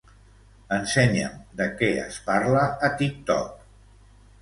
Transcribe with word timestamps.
Ensenya'm 0.77 1.37
de 1.61 1.69
què 1.83 1.91
es 2.07 2.19
parla 2.33 2.67
a 2.89 2.93
TikTok. 3.03 3.73